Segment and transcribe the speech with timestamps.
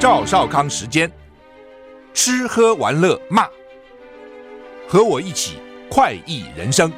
[0.00, 1.10] 赵少康时间，
[2.14, 3.48] 吃喝玩乐骂，
[4.86, 5.56] 和我一起
[5.90, 6.92] 快意人生。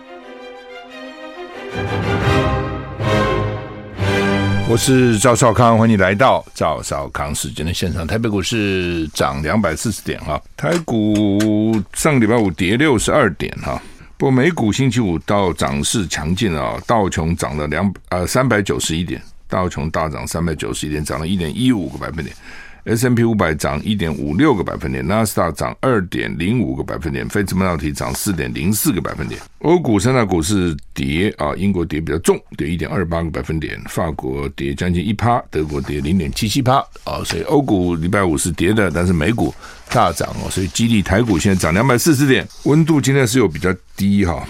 [4.69, 8.07] 我是赵少康，欢迎来到赵少康时间的现场。
[8.07, 13.81] 台北股市涨两百四十点哈，台股上个礼拜五跌六十二点哈。
[14.19, 22.37] 不过美股星期五到涨势强劲啊，道琼涨了两呃三百九十一点，道琼大涨三百九十一点，涨了一点一五个百分点。
[22.84, 29.41] S M P 五百涨一点五六个百分点，纳斯达涨二点零五个百分点，费城半导体涨四点零四个百分点。
[29.59, 37.23] 欧股三大股市跌啊，英国跌比较重，跌一点二八个百分点，法国跌将近一趴，德国跌零点七七趴啊。
[37.25, 39.55] 所以欧股礼拜五是跌的，但是美股
[39.91, 42.47] 大涨哦，所以激励台股现在涨两百四十点。
[42.64, 44.42] 温度今天是有比较低哈。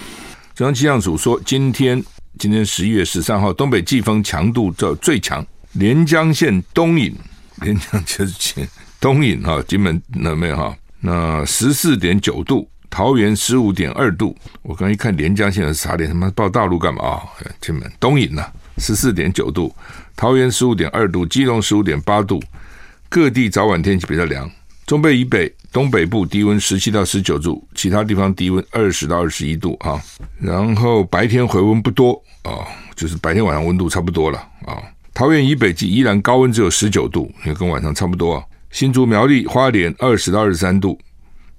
[0.55, 2.01] 中央气象署说，今天
[2.39, 7.13] 今天十一月十三号，东北季风强度这最强，连江县东引。
[7.57, 8.67] 连江就是前
[8.99, 14.35] 东引哈，金门那边哈，那十四点九度，桃园十五点二度。
[14.61, 17.21] 我刚一看连江县的傻脸，他妈报大陆干嘛啊？
[17.59, 18.45] 金门东引呐，
[18.77, 19.75] 十四点九度，
[20.15, 22.41] 桃园十五点二度，基隆十五点八度。
[23.09, 24.49] 各地早晚天气比较凉，
[24.85, 30.01] 中北以北、东北部低温十七到十九度，其他地方低温二十到二十一度啊。
[30.39, 32.63] 然后白天回温不多啊，
[32.95, 34.81] 就是白天晚上温度差不多了啊。
[35.13, 38.43] 桃园以北及宜兰高温只有十九度，也跟晚上差不多啊。
[38.71, 40.97] 新竹苗栗花莲二十到二十三度，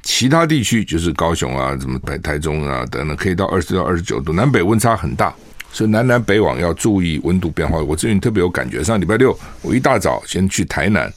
[0.03, 4.33] 其他地区就是高雄啊、什么台台中啊等等，可以到二十到二十九度。
[4.33, 5.33] 南北温差很大，
[5.71, 7.79] 所以南南北往要注意温度变化。
[7.79, 11.13] 我最近特别有感觉，上礼拜六我一大早先去台南，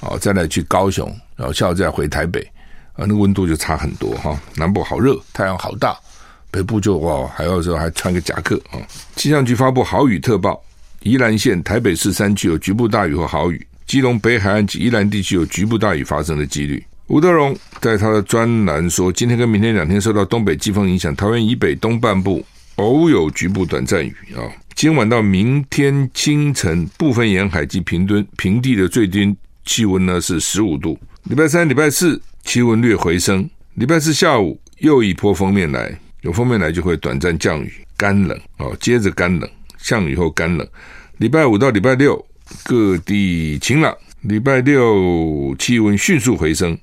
[0.00, 2.40] 哦，再来去高雄，然后下午再回台北，
[2.94, 4.40] 啊，那个温度就差很多哈。
[4.56, 5.94] 南部好热，太阳好大，
[6.50, 8.80] 北部就哇，还要说还穿个夹克啊。
[9.16, 10.60] 气象局发布豪雨特报。
[11.04, 16.82] 宜兰县、台北市山区有局部大雨或豪雨，基隆北海岸及宜兰地区有局部大雨发生的几率。
[17.08, 22.42] 吴德荣在他的专栏说，今天跟明天两天受到东北季风影响，桃园以北东半部
[22.76, 24.48] 偶有局部短暂雨啊。
[24.74, 29.36] 今晚到明天清晨，部分沿海及平墩平地的最低
[29.66, 30.98] 气温呢是十五度。
[31.24, 39.46] 礼拜三、礼拜四气温略回升，礼拜四下午又一波锋面来，有锋面来就会短暂降雨，干冷哦，接着干冷。
[39.84, 40.66] 降雨后干冷，
[41.18, 42.24] 礼拜五到礼拜六
[42.62, 46.76] 各地晴朗，礼拜六气温迅速回升，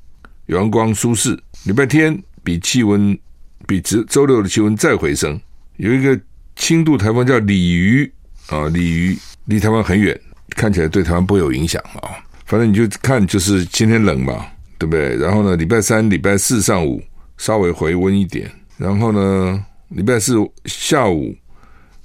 [0.45, 1.37] 阳光舒适。
[1.63, 3.17] 礼拜天比气温
[3.65, 5.39] 比周周六的气温再回升。
[5.77, 6.19] 有一个
[6.55, 8.09] 轻度台风叫鲤鱼
[8.49, 10.19] 啊，鲤鱼离台湾很远，
[10.49, 12.21] 看起来对台湾不会有影响啊。
[12.45, 14.45] 反正你就看，就是今天冷嘛，
[14.77, 15.17] 对不对？
[15.17, 17.01] 然后呢，礼拜三、礼拜四上午
[17.37, 18.47] 稍微回温一点，
[18.77, 20.35] 然后呢，礼拜四
[20.65, 21.35] 下午。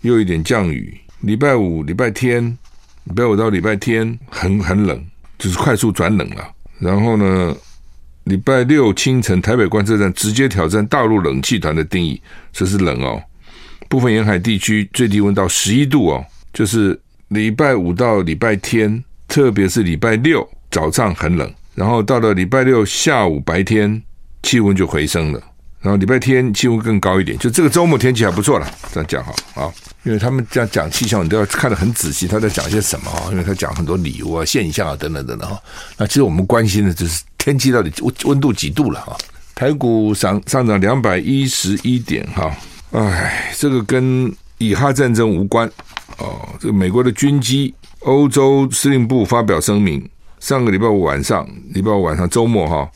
[0.03, 2.47] 又一点降雨，礼拜五、礼拜天，
[3.05, 5.05] 礼拜五到礼拜天很很冷，
[5.39, 6.53] 就是快速转冷了。
[6.79, 7.57] 然后呢，
[8.25, 12.21] 礼拜六清晨，台北观测站直接挑战大陆冷气团的定义，
[12.53, 13.23] 这是冷哦。
[13.89, 24.03] 部分沿海地区最低温到十一度哦，就是礼拜五到礼拜天，特别是礼拜六早上很冷，然后到了礼拜六下午白天
[24.43, 25.41] 气温就回升了，
[25.87, 29.73] 然后礼拜天气温更高一点，就这个周末天气还不错了，这样讲好啊。
[30.03, 33.29] 因为他们这样讲气象，你都要看得很仔细，他在讲些什么啊？
[33.31, 35.57] 因为他讲很多理由啊、现象啊等等等等哈。
[35.97, 39.17] 那其实我们关心的就是天气到底温温度几度了哈。
[39.55, 42.53] 台股上上涨两百一十一点哈，
[42.91, 45.71] 哎，这个跟以哈战争无关
[46.19, 46.49] 哦。
[46.59, 50.05] 这个美国的军机，欧洲司令部发表声明，
[50.41, 52.91] 上个礼拜五晚上，礼拜五晚上周末哈，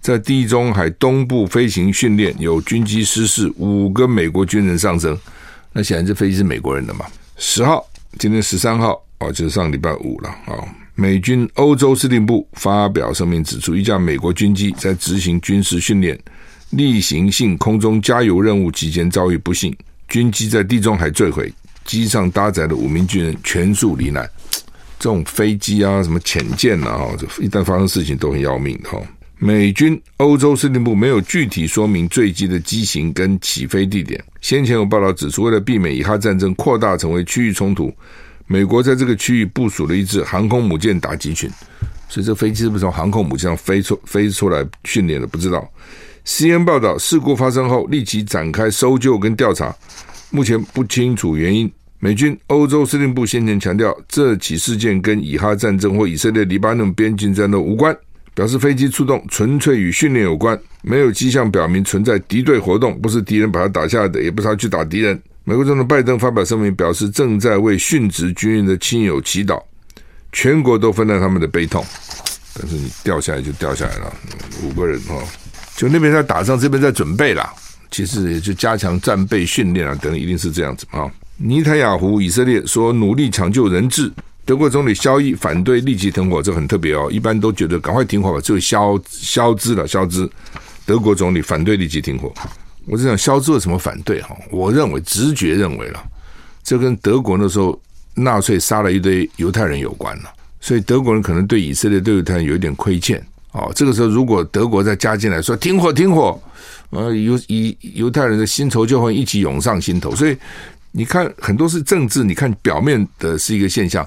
[0.00, 5.18] 在地中海东部飞行训练，有军机失事，五个美国军人丧生。
[5.72, 7.04] 那显然这飞机是美国人的嘛？
[7.36, 7.84] 十号，
[8.18, 10.54] 今天十三号哦，就是上礼拜五了啊。
[10.94, 16.18] 美军欧洲司令部发表声明指出，一架美国军机在执行军事训练、
[16.70, 19.76] 例行性空中加油任务期间遭遇不幸，
[20.08, 21.52] 军机在地中海坠毁，
[21.84, 24.26] 机上搭载的五名军人全数罹难。
[24.98, 27.06] 这种飞机啊，什么潜舰啊，
[27.38, 28.98] 一旦发生事情都很要命的哈。
[29.38, 34.22] 美军欧洲司令部没有具体说明坠机的机型跟起飞地点。
[34.40, 37.92] 先前有报道指出，为了避免以哈战争扩大成为区域冲突，
[38.46, 41.50] 美国在这个区域部署了一支航空母舰打击群。
[42.08, 45.26] 所以这飞机是不是从航空母舰上飞出飞出来训练的？
[45.26, 45.70] 不知道。
[46.24, 49.74] CNN 报道，事故发生后立即展开搜救跟调查，
[50.30, 51.70] 目前不清楚原因。
[51.98, 57.94] 美军欧洲司令部先前强调，这起事件跟以哈战争或以色列黎巴嫩边境战斗无关。
[58.36, 65.18] 表示飞机出动纯粹与训练有关，没有迹象表明存在敌对活动，不是敌人把他打下来的，也不是他去打敌人。
[65.44, 69.58] 美国总统拜登发表声明表示，正在为殉职军人的亲友祈祷，
[70.32, 71.82] 全国都分担他们的悲痛。
[72.52, 74.14] 但是你掉下来就掉下来了，
[74.62, 75.16] 五个人哈，
[75.74, 77.50] 就那边在打仗，这边在准备啦。
[77.90, 81.10] 其实也就加强战备训练啊，等等，一定是这样子啊。
[81.38, 84.12] 尼坦雅胡以色列说努力抢救人质。
[84.46, 87.08] 德国总理肖伊反对立即停火，这很特别哦。
[87.10, 90.30] 一般都觉得赶快停火吧，就消消资了，消资。
[90.86, 92.32] 德国总理反对立即停火，
[92.86, 94.36] 我是想消资为什么反对哈？
[94.52, 96.00] 我认为直觉认为了，
[96.62, 97.76] 这跟德国那时候
[98.14, 103.20] 纳粹杀了一堆犹太人有关了，所以德国人可能对以色列对犹太人有一点亏欠
[103.50, 103.72] 哦。
[103.74, 106.40] 这个时候如果德国再加进来说停火停火，
[106.90, 110.36] 呃，犹以犹太人的新仇旧恨一起涌上心头，所以
[110.92, 114.06] 你看很多是政治，你看表面的是一个现象。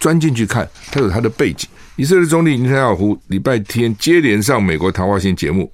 [0.00, 1.68] 钻进去看，他有他的背景。
[1.96, 5.70] 以色列总理内塔尼亚胡礼拜天接连上美国谈话性节目，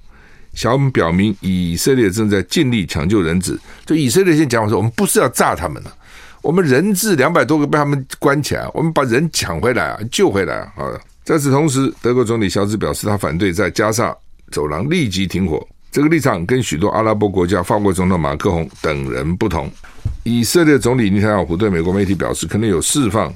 [0.53, 3.59] 想表明以色列正在尽力抢救人质。
[3.85, 5.93] 就以色列先讲话说：“我们不是要炸他们了，
[6.41, 10.91] 我们人质两百多个被他们关起来，我们把人抢回来啊，救回来啊好。”
[11.23, 14.15] 在此同时，德国总理肖兹表示，他反对在加萨
[14.51, 15.65] 走廊立即停火。
[15.91, 19.71] 这个立场跟许多阿拉伯国家、法国总统马克宏等人不同。
[20.23, 23.33] 以色列总理内塔尼亚胡对美国媒体表示，可能有释放。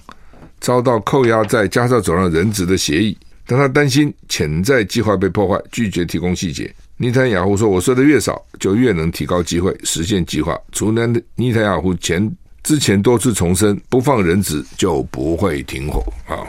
[0.60, 6.74] 遭到扣押在加沙走廊人质的协议，但他担心潜在计划被破坏，拒绝提供细节。
[6.98, 12.30] 尼坦雅胡说：“我说的越少，就越能提高机会实现计划。”除了尼坦雅胡前
[12.62, 16.44] 之前多次重申不放人质就不会停火啊。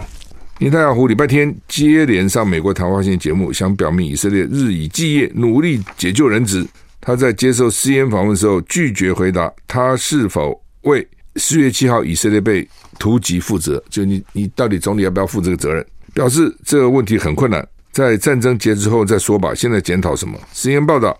[0.59, 6.67] 尼坦雅胡礼拜天接连上美国谈话性节目，想表明以色列日以继夜努力解救人质。
[7.01, 12.67] 他在接受 CN 访问时候拒绝回答他是否为四月七号以色列被
[12.99, 15.85] 突击负责，就你你到底总理要不要负这个责任？
[16.13, 19.55] 表示这个问题很困难，在战争结束后再说吧。
[19.55, 20.37] 现在检讨什么？
[20.53, 21.17] 实验报道，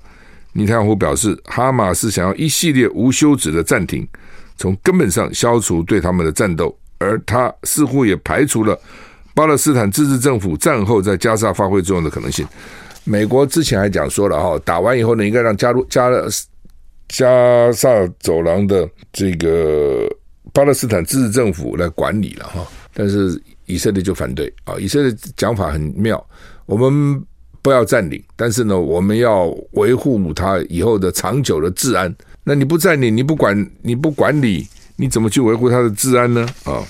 [0.53, 4.07] 尼坦胡表示，哈马斯想要一系列无休止的暂停，
[4.57, 8.77] 从根本上消除对他们的战斗，而他似乎也排除了
[9.33, 12.45] 巴勒斯坦自治政府战后在加沙发挥作用的可能性。
[13.05, 16.29] 美国之前还讲说了哈，打完以后呢，应该让加入加勒
[17.11, 20.09] 加沙走廊的这个。
[20.53, 24.75] 巴勒斯坦自治政府来管理了哈，但是以色列就反对啊！
[24.81, 26.21] 以色列讲法很妙，
[26.67, 27.25] 我们
[27.63, 32.13] 不要占领，但是呢，我们要维护他以后的长久的治安。
[32.43, 34.67] 那你不占领，你不管，你不管理，
[34.97, 36.45] 你怎么去维护他的治安呢？
[36.65, 36.83] 啊！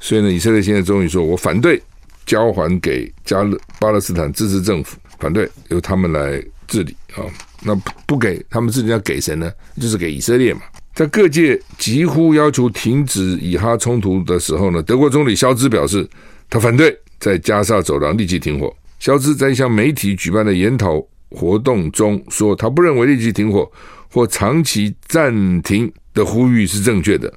[0.00, 1.80] 所以呢，以色列现在终于说，我反对
[2.26, 7.22] 交还给加勒巴勒斯坦自治政府，反对由他们来治理啊！
[7.62, 7.74] 那
[8.06, 9.52] 不给他们自己，要给谁呢？
[9.80, 10.60] 就是给以色列嘛。
[10.94, 16.08] 在各界几乎要求停止以哈冲突的时候呢，德国总理肖兹表示，
[16.50, 18.74] 他反对在加沙走廊立即停火。
[18.98, 21.00] 肖兹在一项媒体举办的研讨
[21.30, 23.70] 活动中说，他不认为立即停火
[24.10, 27.32] 或长期暂停的呼吁是正确的。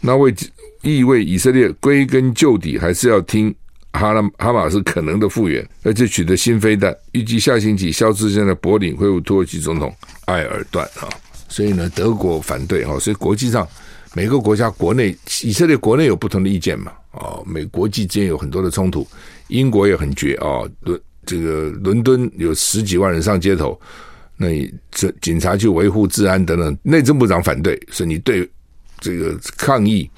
[0.00, 0.34] 那为
[0.82, 3.54] 意味以色列归根究底还是要听
[3.92, 6.96] 哈拉哈马斯可能的复原，而且取得新飞弹。
[7.12, 9.94] 预计下星期，肖兹将在柏林会晤土耳其总统
[10.26, 11.08] 埃尔段啊。
[11.48, 13.66] 所以呢，德国反对哈，所以国际上
[14.14, 19.06] 每个国家国内，以色列国内有不同的意见嘛，哦，美国际之间有很多的冲突，
[19.48, 23.78] 英国也很绝啊，伦这个伦敦有十几万人上街头，
[24.36, 28.48] 那你这警察去维护治安等等，内政部长反对，说你对
[29.00, 30.08] 这个抗议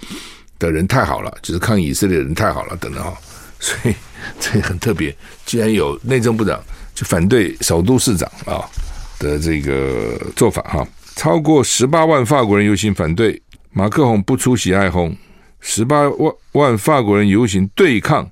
[0.58, 3.16] 的人太好了，就是抗议以色列人太好了等等哈，
[3.62, 3.94] 所以
[4.40, 5.16] 这很特别，
[5.46, 6.60] 既然有内政部长
[6.94, 8.60] 就反对首都市长啊
[9.20, 10.86] 的这个做法哈。
[11.14, 13.40] 超过十八万法国人游行反对
[13.70, 15.16] 马克宏不出席哀轰，
[15.60, 18.28] 十八万万法国人游行对抗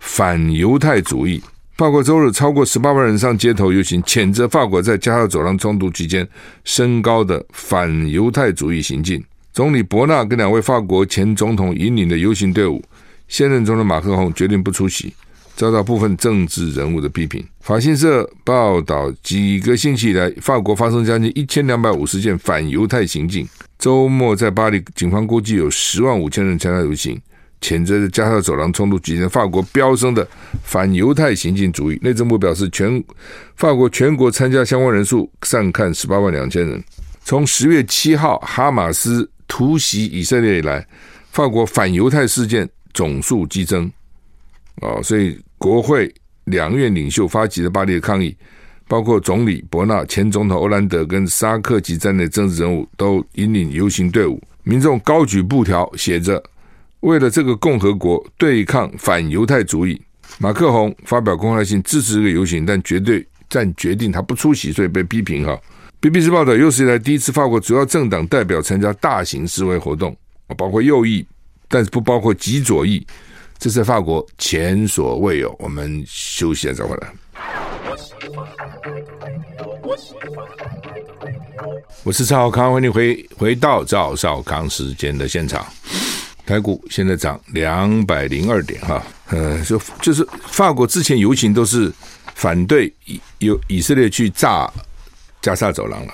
[0.00, 1.40] 反犹太主义。
[1.76, 6.26] 法国周日超过十八万人上街头游行，谴责法国在加沙走廊冲突期间
[6.64, 9.22] 升高的反犹太主义行径。
[9.52, 12.82] 总理伯纳跟两位法国前总统引领的游行队伍，
[13.32, 15.10] 现任总统马克宏决定不出席。
[15.54, 17.42] 遭到部分政治人物的批评。
[17.60, 23.46] 法新社报道，几个星期以来，法国发生将近一千两百五十件反犹太行径。
[23.78, 27.20] 周末在巴黎，警方估计有十万五千人参加游行，
[27.60, 30.26] 谴责加沙走廊冲突，举行法国飙升的
[30.62, 31.98] 反犹太行径主义。
[32.02, 33.02] 内政部表示，全
[33.56, 36.82] 法国全国参加相关人数上看十八万两千人。
[37.24, 40.86] 从十月七号哈马斯突袭以色列以来，
[41.30, 43.90] 法国反犹太事件总数激增。
[44.80, 46.12] 哦，所以国会
[46.44, 48.36] 两院领袖发起的巴黎的抗议，
[48.88, 56.42] 包括总理伯纳、前总统欧兰德跟沙克吉在内政治人物都引领游行队伍，民众高举布条，写着。
[57.00, 60.00] 为了这个共和国对抗反犹太主义，
[60.38, 65.60] 马克宏发表公开信支持这个游行，但绝对但决定他不出席，所以被批评哈。
[66.00, 70.16] BBC 报道，有史以来第一次法国主要政党代表参加大型示威活动，
[70.56, 71.26] 包括右翼，
[71.72, 73.04] 但是不包括极左翼，
[73.58, 75.56] 这是法国前所未有。
[75.58, 77.10] 我们休息一下再回来。
[82.04, 85.64] 我是赵少康，欢迎你回回到赵少康时间的现场。
[86.44, 91.90] 台股现在涨两百零二点哈，呃，就就是法国之前游行都是
[92.34, 94.70] 反对以有以色列去炸
[95.40, 96.12] 加沙走廊了，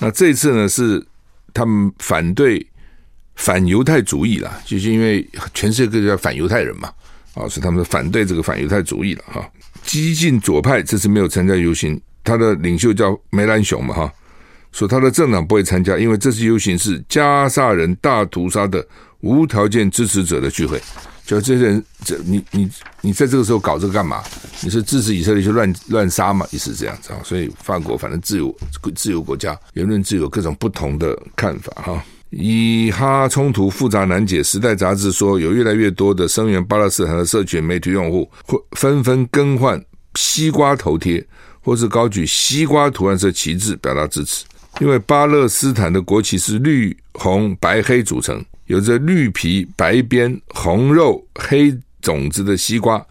[0.00, 1.06] 那这次呢是
[1.54, 2.66] 他们反对
[3.38, 6.92] 反犹太主义了，就是因为全世界都叫反犹太人嘛，
[7.32, 9.50] 啊，所以他们反对这个反犹太主义了哈。
[9.82, 14.12] 激进左派这次没有参加游行，他的领袖叫梅兰雄嘛哈，
[14.72, 18.86] 说他的政党不会参加，因为这次游行是加沙人大屠杀的。
[19.20, 20.80] 无条件支持者的聚会，
[21.26, 24.22] 就这些人，这你你你在这个时候搞这个干嘛？
[24.62, 26.46] 你是支持以色列去乱乱杀嘛？
[26.52, 27.18] 意思是这样子啊。
[27.24, 28.56] 所以法国反正自由
[28.94, 32.04] 自由国家，言论自由，各种不同的看法哈。
[32.30, 39.82] 以哈冲突复杂难解，《时代》杂志说，有越来越多的声援巴勒斯坦的社群媒体用户会纷纷更换
[40.14, 41.24] 西瓜头贴，
[41.62, 44.44] 或是高举西瓜图案色旗帜表达支持，
[44.80, 48.44] 因为巴勒斯坦的国旗是绿红白黑组成。
[48.66, 53.02] 有着绿皮白边红肉黑种子的西瓜，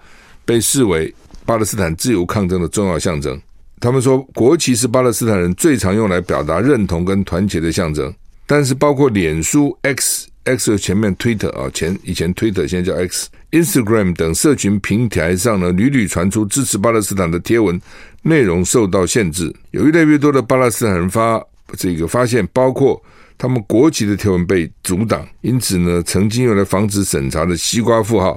[0.46, 1.12] 被视为
[1.48, 3.42] 巴勒斯坦自由抗争的重要象征。
[3.80, 8.14] 他们说，国旗是巴勒斯坦人最常用来表达认同跟团结的象征。
[8.48, 17.80] 但是，包括脸书 X X 前面 Twitter 啊，前以前 Twitter 现在叫 X Instagram 等社群平台上呢，屡屡传出支持巴勒斯坦的贴文，
[18.24, 19.56] 内容受到限制。
[19.70, 21.40] 有越来越多的巴勒斯坦人发
[21.78, 23.00] 这个发现，包括。
[23.40, 28.36] 他们国旗的条文被阻挡，因此呢，曾经用来防止审查的西瓜符号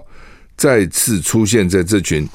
[0.59, 2.29] 再次出现在这群，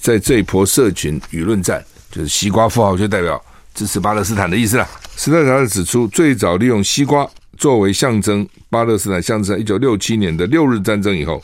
[0.00, 3.38] 在这一波社群舆论战，就是西瓜符号就代表
[3.74, 4.88] 支持巴勒斯坦的意思了。
[5.18, 11.42] 时代杂志指出，最早利用西瓜作为象征巴勒斯坦，象征在一九六七年的六日战争以后，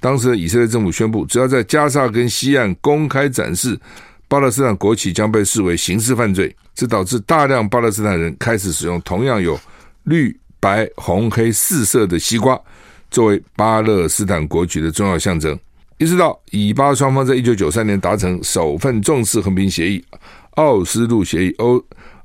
[0.00, 3.78] 当时的以色列政府宣布，只要在加沙跟西岸公开展示
[4.26, 9.56] 巴勒斯坦国旗，将被视为刑事犯罪，这导致大量巴勒斯坦人开始使用同样有。
[10.02, 12.60] 绿、白、红、黑四色的西瓜
[13.08, 15.56] 作为巴勒斯坦国旗的重要象征，
[15.96, 20.04] 一直到以巴双方在一九九三年达成首份正式和平协议——
[20.58, 21.54] 奥斯陆协议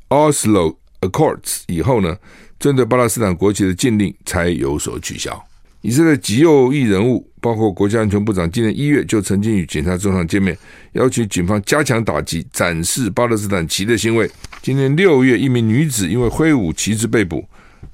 [0.09, 2.17] （Oslo Accords） 以后呢，
[2.59, 5.43] 针对巴勒斯坦国旗的禁令才有所取消。
[5.81, 10.57] 以色列极右翼人物，包括国家安全部长，今年一月就曾经与警察总长见面，
[10.93, 14.29] 要求警方加强打击展示巴勒斯坦旗的行为。
[14.61, 17.47] 今年六月，一名女子因为挥舞旗帜被捕。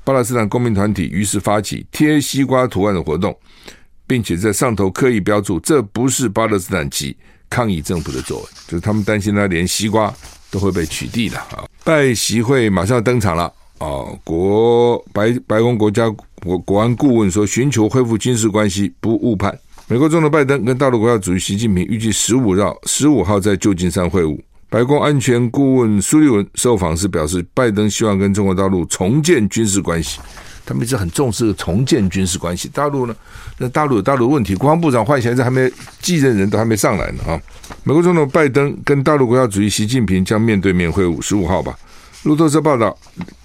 [0.05, 3.37] 巴勒斯坦公民团体于是发起贴西瓜图案的活动，
[4.07, 7.15] 并且在上头刻意标注这不是巴勒斯坦旗，
[7.49, 8.45] 抗议政府的作为。
[8.65, 10.11] 就是他们担心他连西瓜
[10.53, 11.65] 都会被取缔的啊！
[11.83, 13.89] 拜习会马上要登场了啊！
[14.23, 16.07] 国白白宫国家
[16.43, 19.57] 国国安顾问说，寻求恢复军事关系不误判。
[19.87, 24.39] 美国总统拜登跟大陆国家主席习近平预计十五号十五号在旧金山会晤。
[24.69, 30.19] 白宫安全顾问苏利文受访时表示，拜登希望跟中国大陆重建军事关系。
[30.65, 32.69] 他们一直很重视重建军事关系。
[32.69, 33.15] 大陆呢？
[33.57, 37.39] 那大陆有大陆问题，国防部长换现在还没继任人都还没上来呢啊！
[37.83, 41.77] 美国总统拜登跟大陆国家主席习近平将面对面会晤，十五号吧。
[42.23, 42.97] 路透社报道，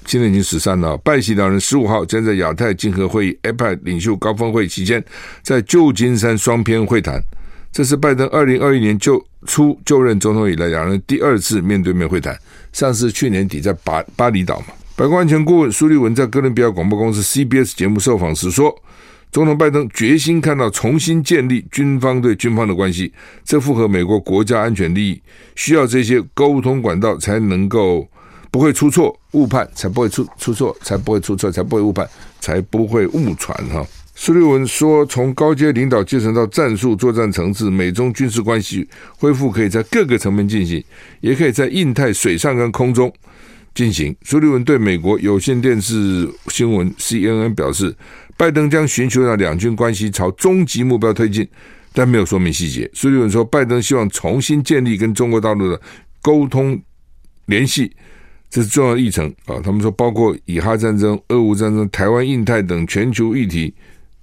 [0.06, 0.96] 现在已经十三了。
[0.98, 5.04] 拜习两人十五号将在亚太经合会议 （APEC） 领袖高峰会期间，
[5.42, 7.20] 在旧金山双边会谈。
[7.72, 12.38] 这是拜登二零二一年就初就任总统以来，两人第二次面对面会谈。
[12.72, 14.66] 上次去年底在巴巴厘岛嘛。
[14.98, 18.76] 白宫安全顾问苏利文在哥伦比亚广播公司 CBS 节目受访时说，
[19.30, 23.12] 总统拜登决心看到重新建立军方对军方的关系，
[23.44, 25.22] 这符合美国国家安全利益，
[25.54, 28.08] 需要这些沟通管道才能够
[28.50, 32.04] 不会出错误判，才不会出出错，才不会出错，才不会误判，
[32.40, 33.86] 才不会误传哈。
[34.16, 38.84] 苏利文说：“从高阶领导阶层到战术作战层次，美中军事关系
[39.16, 40.82] 恢复可以在各个层面进行，
[41.20, 43.12] 也可以在印太水上跟空中。
[43.78, 44.12] 进行。
[44.23, 47.94] 苏利文对美国有线电视新闻 CNN 表示，
[48.37, 51.49] 拜登将寻求让两军关系朝终极目标推进，
[51.92, 52.90] 但没有说明细节。
[52.92, 55.80] 苏利文说，拜登希望重新建立跟中国大陆的
[56.20, 56.76] 沟通
[57.47, 57.94] 联系，
[58.50, 59.61] 这是重要的议程啊。
[59.62, 63.73] 他们说，包括以哈战争、俄乌战争、台湾、印太等全球议题，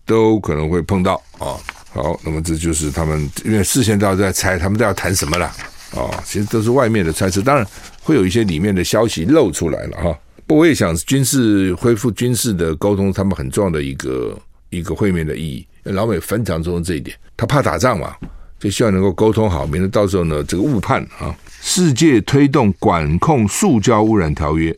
[0.05, 1.55] 都可能会碰到啊。
[1.93, 5.49] 好，那么这就是他们因为事先都在猜，他们都要谈什么了
[5.95, 6.23] 啊。
[6.25, 7.65] 其实都是外面的猜测，当然
[8.01, 10.19] 会有一些里面的消息露出来了哈。
[10.47, 14.37] 不，我也想军事恢复军事的沟通，他们很重要的一个
[14.69, 15.65] 一个会面的意义。
[15.83, 18.15] 老美非常注重这一点，他怕打仗嘛，
[18.59, 21.35] 就希望能够沟通好，免得到时候呢这个误判啊。
[21.61, 24.75] 世界推动管控塑胶污染条约，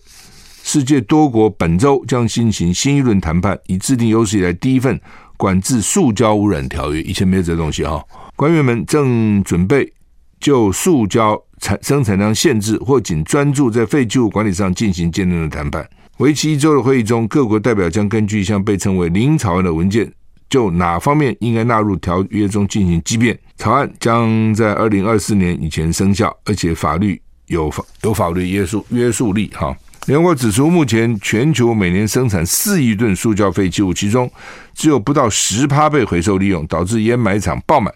[0.64, 4.98] 世界多国本周将进行新一轮谈判，以制定有史以来第一份
[5.36, 7.02] 管制塑胶污染条约。
[7.02, 8.02] 以前没有这东西哈，
[8.38, 9.92] 官员们正准备
[10.40, 15.88] 就塑胶产生产量限制或仅专注在废弃物管理上进行艰难的谈判。
[16.18, 20.12] 为期一周的会议中，各国代表将根据一项被称为“零草案”的文件，
[20.50, 23.38] 就哪方面应该纳入条约中进行激辩。
[23.58, 29.50] 草案将在二零二四年以前生效，而且法律有法有法律约束约束力。
[29.54, 29.76] 哈，
[30.08, 34.32] 联合国指出，目前全球每年生产四亿吨塑胶废弃物，其中
[34.74, 37.94] 只有不到十趴被回收利用，导致掩埋场爆满，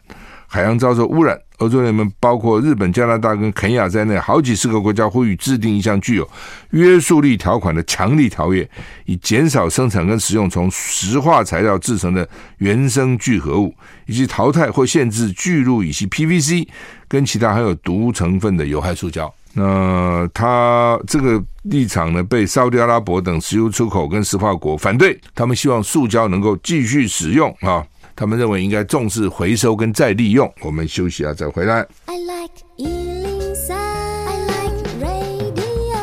[0.47, 1.39] 海洋遭受污染。
[1.61, 6.27] 欧洲联盟包括日本、加拿大跟肯亚在内，好几十个国家呼吁制定一项具有
[6.71, 8.67] 约束力条款的强力条约，
[9.05, 12.27] 以减少生产跟使用从石化材料制成的
[12.57, 13.73] 原生聚合物，
[14.07, 16.67] 以及淘汰或限制聚氯乙烯 PVC
[17.07, 19.31] 跟其他含有毒成分的有害塑胶。
[19.53, 27.85] 那他这个立场呢，被沙特阿拉伯等石油出口跟石化国反对，他们希望塑胶能够继续使用啊。
[28.21, 30.47] 他们认为应该重视回收跟再利用。
[30.61, 31.83] 我们休息一下再回来。
[32.05, 35.97] I like 103, I like radio。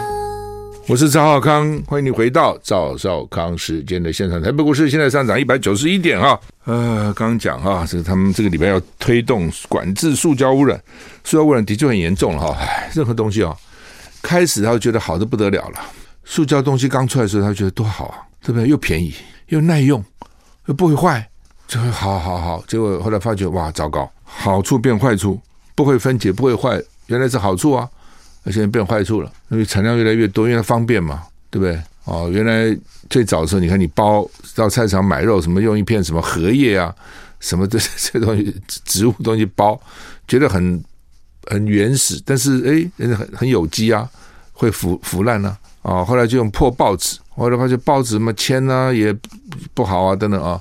[0.89, 4.43] 我是赵浩康，欢迎你回到赵少康时间的现场。
[4.43, 6.41] 台北股市现在上涨一百九十一点哈。
[6.65, 10.77] 呃，刚刚讲哈，这个他们这个礼拜要推动管制塑胶污染，
[11.23, 12.57] 塑胶污染的确很严重了哈。
[12.59, 13.57] 唉，任何东西哦，
[14.23, 15.79] 开始他就觉得好的不得了了。
[16.25, 18.67] 塑胶东西刚出来的时候，他觉得多好啊，对不对？
[18.67, 19.15] 又便宜
[19.51, 20.05] 又耐用，
[20.67, 21.25] 又不会坏。
[21.69, 25.39] 就会好好好，结果后来发觉哇，糟糕，好处变坏处，
[25.75, 27.87] 不会分解，不会坏，原来是好处啊，
[28.43, 31.79] 而且变坏处了，因为产量越来越多，因为它方便嘛，对不对？
[32.05, 32.75] 哦，原来
[33.11, 36.95] 最早的时候，你看你包到菜场买肉，什么用一片什么荷叶啊，
[37.39, 39.79] 什么 这这东西植物东西包，
[40.27, 40.83] 觉得很
[41.49, 44.09] 很原始，但是哎，人家很很有机啊，
[44.55, 49.15] 会腐腐烂呢，啊，后来就用破报纸，后来发现报纸什么铅啊也
[49.75, 50.59] 不好啊，等等啊。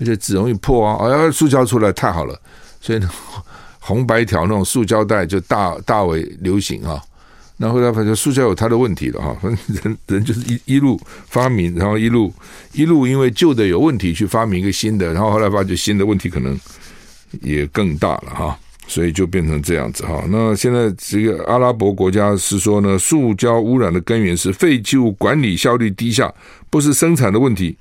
[0.00, 0.96] 而且纸容易破啊！
[1.04, 2.40] 哎呀，塑胶出来太好了，
[2.80, 3.00] 所以，
[3.78, 7.00] 红白条那种塑胶袋就大大为流行啊。
[7.58, 12.32] 那后后来发现塑胶有它的问题了哈，反 正人人就是一一路发明，然后一路
[12.72, 16.58] 一路因为旧的有问题去发明一个新的，然后后来发觉新的问题可能
[17.42, 20.24] 也更大了哈，所以就变成这样子哈。
[20.30, 26.32] 那现在这个阿拉伯国家是说呢，塑胶污染的根源是废弃物管理效率低下，
[26.70, 27.76] 不是生产的问题。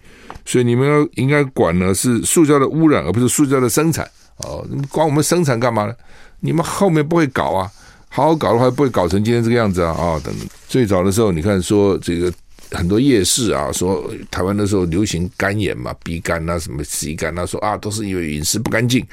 [0.50, 4.04] 所以你们要应该管呢是塑胶的污染，而不是塑胶的生产
[4.38, 4.66] 哦。
[4.68, 5.94] 你管我们生产干嘛呢？
[6.40, 7.72] 你们后面不会搞啊？
[8.08, 9.92] 好好搞的话，不会搞成今天这个样子啊！
[9.92, 10.34] 啊、等。
[10.68, 12.34] 最早的时候，你看说这个
[12.72, 19.06] 很多夜市啊，说台湾的时候流行肝炎嘛，鼻肝啊，什么 C 肝啊，说啊都是因为饮食不干净，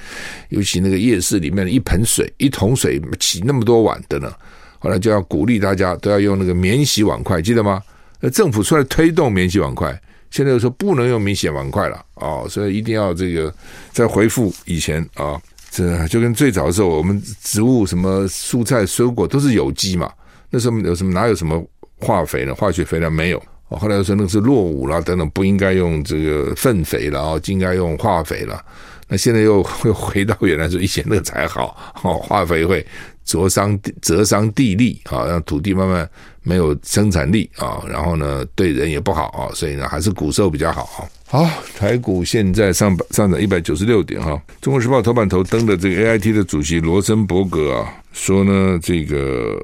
[0.49, 4.33] 尤其那个夜市里面的一盆水、一桶水洗那么多碗的呢。
[4.79, 7.83] 后来就要鼓励大家都要用那个免洗碗筷，记得吗？
[8.21, 10.01] 那政府出来推动免洗碗筷。
[10.37, 13.51] 现在又说不能用明显碗筷了哦，所以一定要这个
[13.91, 20.13] 再回复以前啊，这就跟最早的时候，我们植物什么蔬菜水果都是有机嘛，
[20.51, 21.65] 那时候有什么哪有什么
[22.01, 22.55] 化肥呢？
[22.55, 28.63] 化学肥料没有，后来又说那是落伍了等等，不应该用这个粪肥了哦，应该用化肥了。
[29.09, 32.87] 那现在又会回到原来说以前那个才好哦，化肥会
[33.25, 36.07] 灼伤折伤地力啊，让土地慢慢。
[36.47, 41.03] 没有生产力啊，然后呢，对人也不好啊，所以呢，还是股市比较好啊。
[41.29, 44.41] 好，台股现在上上涨一百九十六点哈。
[44.61, 49.61] 中国时报头版头登的这个 AIT 的主席罗森伯格啊，说呢，这个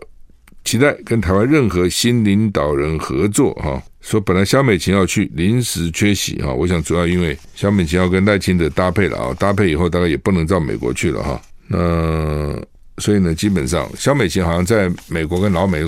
[0.64, 3.80] 期待跟台湾任何新领导人合作哈。
[4.00, 6.52] 说本来萧美琴要去，临时缺席哈。
[6.52, 11.40] 我想主要因为萧美琴要跟赖清德搭配了啊，搭配以后大概也不能到美国去了哈。
[11.68, 12.60] 那。
[12.98, 15.82] 所以呢，基本上小美琴好像在美国跟老美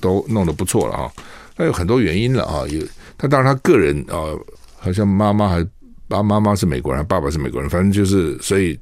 [0.00, 1.12] 都弄得不错了哈。
[1.56, 2.80] 那有很多原因了啊，有
[3.18, 4.32] 他当然他个人啊，
[4.78, 5.66] 好像妈妈还
[6.08, 8.78] 爸妈妈是美国人，爸爸是美国人，反正就是所以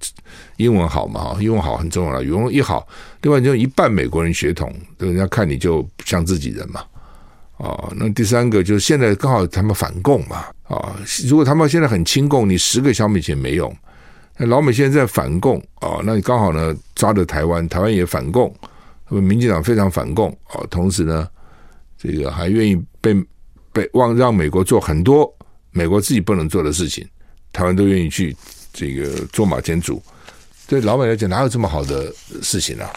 [0.57, 2.87] 英文好嘛哈，英文好很重要了，语文一好，
[3.23, 6.83] 另外就一半美国人血统，人家看你就像自己人嘛。
[7.57, 10.97] 哦，那第三个就是现在刚好他们反共嘛啊、
[11.29, 13.75] 如果他们现在很亲共，你十个小米钱没用。
[14.37, 18.55] 那老美现在在反共啊、那你刚好呢抓着台湾，台湾也反共，
[19.09, 21.29] 民进党非常反共啊、同时呢，
[21.97, 23.15] 这个还愿意被
[23.73, 25.33] 被望让美国做很多
[25.71, 27.07] 美国自己不能做的事情，
[27.53, 28.37] 台湾都愿意去
[28.73, 30.03] 这个做马前卒。
[30.67, 32.91] 对老美来讲，哪有这么好的事情啊？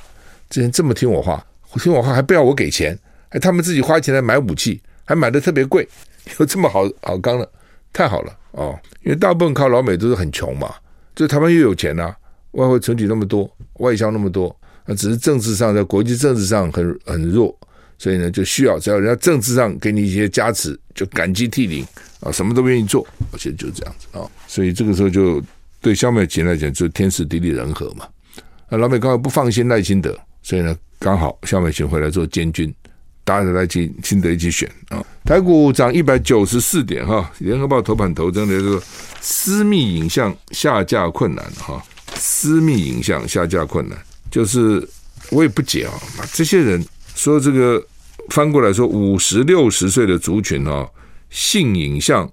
[0.49, 1.45] 之前这么听我话，
[1.75, 2.97] 听我话还不要我给钱。
[3.29, 5.87] 哎，他们自己花钱来买武器，还买的特别贵，
[6.39, 7.51] 有这么好好钢的，
[7.91, 8.79] 太好了哦！
[9.03, 10.73] 因为大部分靠老美都是很穷嘛，
[11.17, 12.15] 就台湾又有钱呐、啊，
[12.51, 13.49] 外汇存底那么多，
[13.79, 17.57] 外销那么多，那只是政治上在国际政治上很很弱，
[17.97, 21.83] 所以呢就需要只要人家政治上给你一些加持，就感激涕零
[22.19, 23.03] 啊，什么都愿意做，
[23.33, 25.41] 而且就这样子啊，所以这个时候就
[25.81, 28.07] 对萧美琴来讲，就天时地利人和嘛。
[28.69, 32.71] 那老美刚好不放心赖清德，所以呢刚好萧美琴回来做监军。
[33.27, 35.03] 大家来进清德一起选啊！
[35.25, 37.29] 台股涨一百九十四点哈。
[37.39, 38.79] 联合报头版头真的是
[39.19, 41.83] 私密影像下架困难哈，
[42.15, 43.99] 私密影像下架困难，
[44.31, 44.81] 就是
[45.29, 45.91] 我也不解啊，
[46.31, 46.81] 这些人
[47.15, 47.85] 说这个
[48.29, 50.87] 翻过来说五十六十岁的族群啊，
[51.29, 52.31] 性影像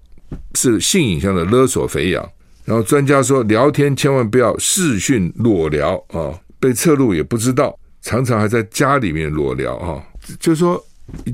[0.54, 2.24] 是性影像的勒索肥羊，
[2.64, 10.00] 然后专家说聊天千万不要视讯裸聊啊，被侧录也不知道，常常还在家里面裸聊哈。
[10.38, 10.82] 就是说，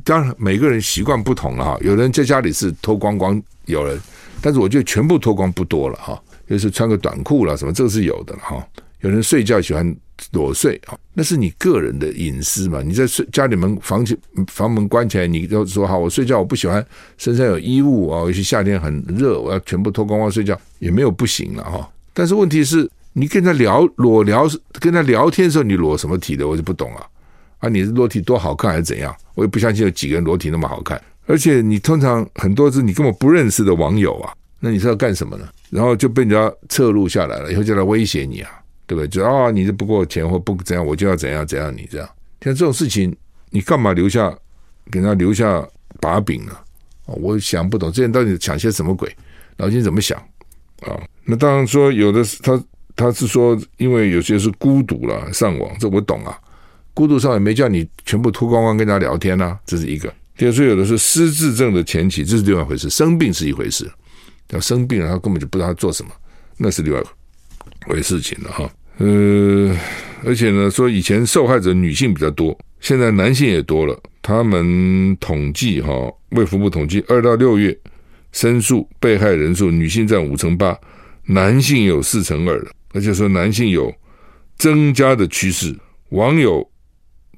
[0.04, 1.78] 当然每个人习惯不同了哈。
[1.80, 4.00] 有人在家里是脱光光，有人，
[4.40, 6.20] 但是我觉得全部脱光不多了哈。
[6.48, 8.66] 就是穿个短裤了什么，这个是有的了哈。
[9.02, 9.96] 有人睡觉喜欢
[10.32, 12.82] 裸睡啊，那是你个人的隐私嘛。
[12.82, 16.84] 你在睡家里门房起房门关起来，你就说好，我睡觉我不喜欢
[17.16, 21.88] 身上有衣物啊，尤其夏天很热，我要全部脱光光睡觉也没有不行了哈。
[22.12, 24.46] 但是问题是你跟他聊裸聊，
[24.80, 27.06] 跟他聊天的时候你裸什么体的，我就不懂了。
[27.60, 29.14] 啊你的裸体多好看还是怎样？
[29.34, 31.00] 我也不相信有几个人裸体那么好看。
[31.26, 35.48] 而且你通常很多是你根本不认识的网友啊，那你是要干什么呢？
[35.70, 38.50] 然后就被人家侧录下来了，以后就来威胁你啊，
[38.86, 39.06] 对不对？
[39.06, 42.08] 就啊，你这不给我钱或不怎样，我就要怎样怎样你这样。
[42.40, 43.14] 像这种事情，
[43.50, 44.28] 你干嘛留下
[44.90, 45.64] 给人家留下
[46.00, 46.52] 把柄呢？
[47.06, 49.14] 啊，我想不懂这人到底想些什么鬼，
[49.56, 50.18] 脑筋怎么想
[50.80, 50.98] 啊？
[51.24, 52.60] 那当然说有的他
[52.96, 56.36] 他是说，因为有些是孤独了上网，这我懂啊。
[56.92, 60.12] 孤独上也没叫你全部脱光光跟他聊天呐、这是一个。
[60.36, 62.88] 第二，说有的是失智症的前期，这是另外一回事。
[62.88, 63.90] 生病是一回事，
[64.50, 66.10] 要生病了，他根本就不知道他做什么，
[66.56, 68.70] 那是另外一回事情了哈。
[68.96, 69.76] 呃，
[70.24, 73.98] 而且呢，说以前受害者女性比较多，现在男性也多了。
[74.22, 75.92] 他们统计哈，
[76.30, 77.76] 卫福部统计，二到六月
[78.32, 80.74] 申诉被害人数，女性占五成八，
[81.26, 83.94] 男性有四成二的，而且说男性有
[84.56, 85.76] 增加的趋势，
[86.10, 86.66] 网友。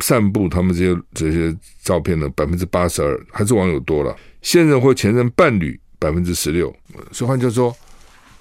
[0.00, 6.74] 散布他们这些这些照片的百分之八十二还是网友多了，现任或前任伴侣百分之十六，
[7.12, 7.76] 所以换句话说，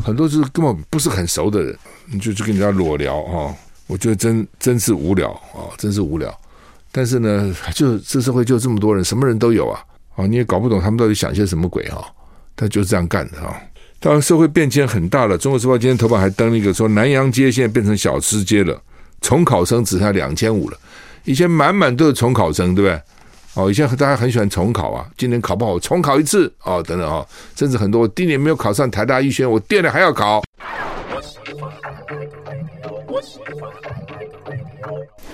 [0.03, 1.77] 很多就是根本不是很熟的人，
[2.11, 3.55] 你就去跟人家裸聊哈，
[3.87, 6.35] 我觉得真真是无聊啊，真是无聊。
[6.91, 9.83] 但是呢，就这社会就这么多人，什么人都有啊，
[10.15, 12.03] 啊，你也搞不懂他们到底想些什么鬼哈，
[12.55, 13.55] 他就是这样干的哈。
[13.99, 18.81] 当然，社会变迁很大了，《中国时报》今天头版还登了一个说，南阳街现在变成小吃街了，
[19.21, 20.77] 重考生只差两千五了。
[21.23, 23.01] 以前满满都是重考生，对不对？
[23.53, 25.05] 哦，以前大家很喜欢重考啊。
[25.17, 30.41] 今年考不好，重考一次哦，等等哦，甚至很多我第一年没有考上台大医学院，我第二年还要考。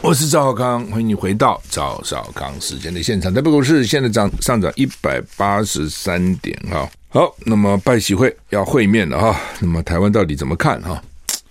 [0.02, 3.34] 我是赵少康，欢迎你回到赵少康时间的现场。
[3.34, 6.90] 台北股市现在涨上涨一百八十三点哈。
[7.10, 9.40] 好，那么拜喜会要会面了哈。
[9.60, 11.02] 那么台湾到底怎么看哈？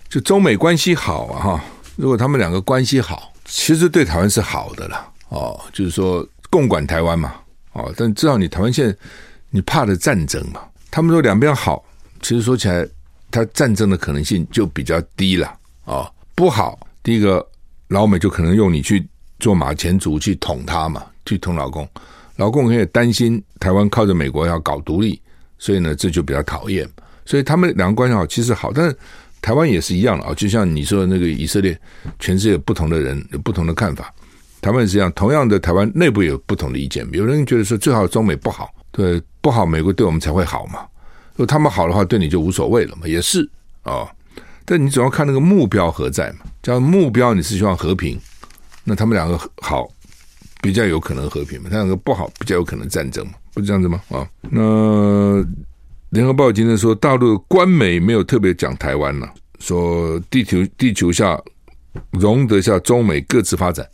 [0.09, 1.63] 就中美关系好啊哈。
[1.95, 3.31] 如果他们两个关系好。
[3.47, 7.33] 其实对台湾是好的了哦，就是说共管台湾嘛
[7.73, 8.95] 哦，但至少你台湾现在
[9.49, 11.83] 你怕的战争嘛，他们说两边好，
[12.21, 12.87] 其实说起来，
[13.31, 16.11] 他战争的可能性就比较低了哦。
[16.35, 17.45] 不好，第一个
[17.87, 19.07] 老美就可能用你去
[19.39, 21.87] 做马前卒去捅他嘛，去捅老共，
[22.35, 25.21] 老共也担心台湾靠着美国要搞独立，
[25.57, 26.87] 所以呢这就比较讨厌，
[27.25, 28.97] 所以他们两个关系好，其实好，但是。
[29.41, 31.79] 台湾也是一样的啊，就像你说的那个以色列，
[32.19, 34.13] 全世界不同的人有不同的看法。
[34.59, 37.07] 台湾也是一样，同样的台湾内部也有不同的意见。
[37.13, 40.79] 有人觉得说最好中美不好，对不好，美国对我们才会好嘛。
[41.33, 43.47] 如果他们好的话，对你就无所谓了嘛，也是
[43.83, 44.05] 啊、
[44.65, 46.39] 但你总要看那个目标何在嘛。
[46.61, 48.19] 叫目标你是希望和平，
[48.83, 49.87] 那他们两个好
[50.61, 54.01] 比较有可能和平嘛，他两个不好比较有可能战争嘛，不是这样子吗？
[54.09, 55.45] 啊、那。
[56.09, 61.37] 联合报今天说，大陆官媒没有特别讲台湾了，说地球地球下
[62.11, 63.85] 容得下中美各自发展。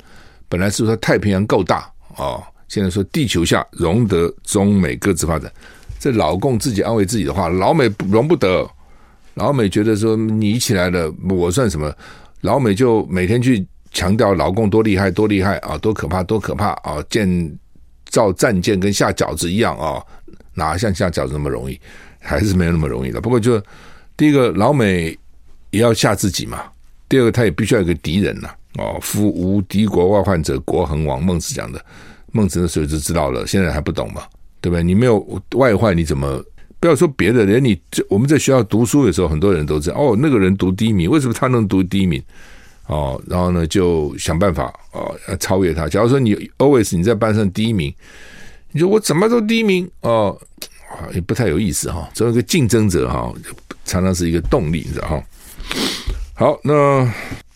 [0.48, 5.52] 本来是说太平洋够大啊，现在说地球下容得中美各自发展，
[6.00, 8.70] 这老共自己安慰自己的话，老美容不得。
[9.34, 11.92] 老美觉得说你起来了，我算什么？
[12.42, 17.04] 老美就每天去强调老共多厉害，多厉害啊，多可怕，多可怕啊！
[17.10, 17.58] 建
[18.06, 20.06] 造战舰跟下饺子一样啊，
[20.54, 21.80] 哪像下饺子那么容易？
[22.20, 23.20] 还是没有那么容易的。
[23.20, 23.62] 不过就
[24.16, 25.18] 第一个，老美
[25.72, 26.58] 也要吓自己嘛；
[27.10, 28.50] 第二个，他也必须要有个敌人呐。
[28.78, 31.22] 哦，夫无敌国外患者，国恒亡。
[31.22, 31.84] 孟子讲的，
[32.32, 34.24] 孟子那时候就知道了，现在还不懂嘛？
[34.62, 34.82] 对不对？
[34.82, 35.20] 你没有
[35.56, 36.44] 外患，你怎么？
[36.80, 42.22] 不要说别的，连你我们在学校读书的时候，很多人都知道哦，那个人读第一名，为什么他能读第一名？
[42.88, 45.88] 哦，然后呢，就想办法哦，要超越他。
[45.88, 47.94] 假如说你 always 你在班上第一名，
[48.74, 50.38] 你说我怎么都第一名哦，
[51.14, 52.10] 也不太有意思哈。
[52.14, 53.32] 作为一个竞争者哈，
[53.86, 55.24] 常常是一个动力，你知道哈。
[56.34, 57.10] 好，那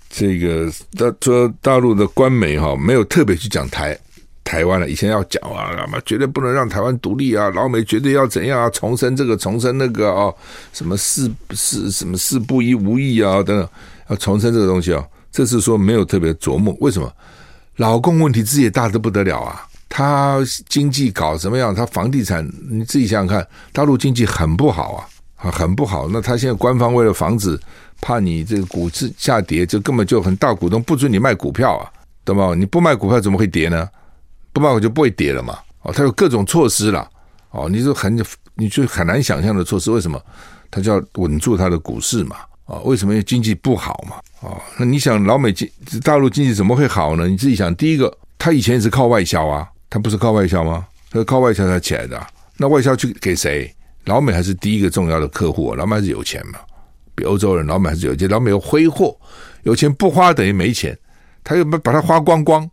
[0.10, 3.98] 这个大说大陆的官媒哈，没有特别去讲台。
[4.44, 7.50] 台湾了，以前要讲啊，干嘛绝对不能让台湾独立啊！
[7.50, 8.70] 老美绝对要怎样啊？
[8.70, 10.34] 重申这个，重申那个啊？
[10.72, 13.44] 什么事事什么事不一无义啊？
[13.44, 13.68] 等等，
[14.10, 15.06] 要重申这个东西啊！
[15.34, 17.12] 这次说没有特别琢磨，为什么？
[17.76, 19.67] 老共问题自己也大得不得了啊！
[19.98, 20.38] 他
[20.70, 21.74] 经济搞什么样？
[21.74, 26.08] 他房地产，你自己想想看，大陆经济很不好啊，啊，很不好。
[26.08, 27.60] 那他现在官方为了防止，
[28.00, 31.90] 怕你这个股市下跌，就根本就很大股东不准你卖股票啊，
[32.24, 32.54] 对吗？
[32.56, 33.90] 你不卖股票怎么会跌呢？
[34.54, 35.58] 不卖我就不会跌了嘛？
[35.82, 37.10] 哦，他有各种措施了。
[37.50, 40.22] 哦，你就很你就很难想象的措施，为什么？
[40.70, 42.36] 他就要稳住他的股市嘛？
[42.68, 43.20] 哦，为什么？
[43.24, 44.18] 经济不好嘛？
[44.42, 45.68] 哦，那你想老美经
[46.04, 47.28] 大陆经济怎么会好呢？
[47.28, 50.86] 你自己想，第一个，他以前也是靠外销啊，他不是靠外销吗？
[51.10, 52.28] 他靠外销才起来的。
[52.58, 53.74] 那外销去给谁？
[54.06, 55.76] 老美还是第一个重要的客户啊。
[55.78, 56.60] 老美还是有钱嘛？
[57.16, 58.30] 比欧洲人，老美还是有钱。
[58.30, 59.18] 老美有挥霍，
[59.64, 60.98] 有钱不花等于没钱，
[61.44, 62.70] 他又把把它花光光，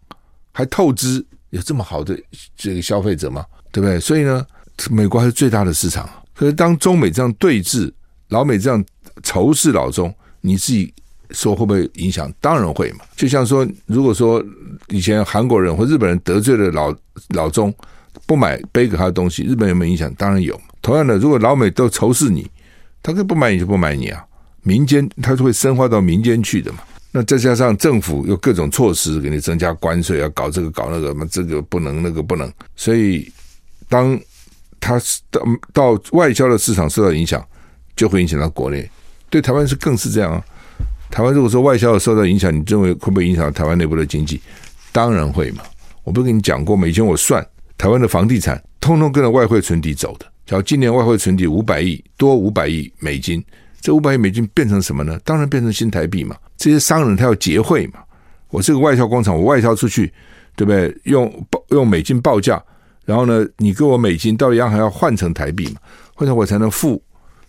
[0.52, 1.24] 还透支。
[1.50, 2.18] 有这么好的
[2.56, 3.44] 这个消费者吗？
[3.70, 4.00] 对不对？
[4.00, 4.44] 所以呢，
[4.90, 6.08] 美国还是最大的市场。
[6.34, 7.92] 可是当中美这样对峙，
[8.28, 8.84] 老美这样
[9.22, 10.92] 仇视老中，你自己
[11.34, 12.32] 说会不会影响？
[12.40, 13.04] 当然会嘛。
[13.14, 14.42] 就像说，如果说
[14.88, 16.94] 以前韩国人或日本人得罪了老
[17.34, 17.74] 老中，
[18.26, 20.12] 不买背给他的东西，日本有没有影响？
[20.14, 20.58] 当然有。
[20.80, 22.50] 同样的，如果老美都仇视你，
[23.02, 24.24] 他可以不买你就不买你啊。
[24.62, 26.78] 民间他就会深化到民间去的嘛。
[27.10, 33.30] 那再加上政府有各种措施给你增加关税，要搞这个搞那个，嘛这个不能那个不能，所以
[33.88, 34.18] 当
[34.80, 35.42] 他到
[35.72, 37.44] 到外交的市场受到影响，
[37.94, 38.90] 就会影响到国内。
[39.30, 40.44] 对台湾是更是这样啊。
[41.14, 44.40] 台湾如果说外销受到影响，你认为会不会影响台湾内部的经济？
[44.90, 45.62] 当然会嘛。
[46.02, 46.88] 我不是跟你讲过吗？
[46.88, 47.40] 以前我算
[47.78, 50.26] 台湾的房地产，通通跟着外汇存底走的。
[50.44, 53.40] 假如今年外汇存底五百亿多五百亿美金，
[53.80, 55.16] 这五百亿美金变成什么呢？
[55.24, 56.34] 当然变成新台币嘛。
[56.56, 58.00] 这些商人他要结汇嘛？
[58.48, 60.12] 我是个外销工厂，我外销出去，
[60.56, 60.92] 对不对？
[61.04, 62.60] 用报用美金报价，
[63.04, 65.76] 然后呢，你给我美金，到央行要换成台币嘛？
[66.12, 67.00] 换成我才能付